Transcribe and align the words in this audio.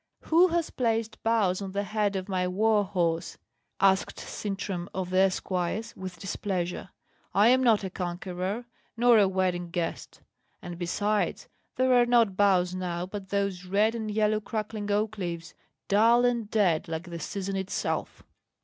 "Who 0.21 0.47
has 0.47 0.71
placed 0.71 1.21
boughs 1.21 1.61
on 1.61 1.73
the 1.73 1.83
head 1.83 2.15
of 2.15 2.27
my 2.27 2.47
war 2.47 2.83
horse?" 2.83 3.37
asked 3.79 4.17
Sintram 4.17 4.89
of 4.95 5.11
the 5.11 5.19
esquires, 5.19 5.95
with 5.95 6.17
displeasure. 6.17 6.89
"I 7.35 7.49
am 7.49 7.61
not 7.63 7.83
a 7.83 7.91
conqueror, 7.91 8.65
nor 8.97 9.19
a 9.19 9.27
wedding 9.27 9.69
guest. 9.69 10.21
And 10.59 10.79
besides, 10.79 11.47
there 11.75 11.93
are 11.93 12.07
no 12.07 12.25
boughs 12.25 12.73
now 12.73 13.05
but 13.05 13.29
those 13.29 13.65
red 13.65 13.93
and 13.93 14.09
yellow 14.09 14.39
crackling 14.41 14.89
oak 14.89 15.19
leaves, 15.19 15.53
dull 15.87 16.25
and 16.25 16.49
dead 16.49 16.87
like 16.87 17.07
the 17.11 17.19
season 17.19 17.55
itself." 17.55 18.23